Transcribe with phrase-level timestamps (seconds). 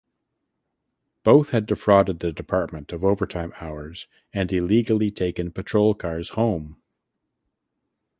[1.23, 6.81] Both had defrauded the department of overtime hours and illegally taken patrol cars home.